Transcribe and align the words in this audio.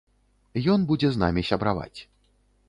Ён 0.75 0.87
будзе 0.91 1.07
з 1.17 1.21
намі 1.25 1.45
сябраваць. 1.51 1.99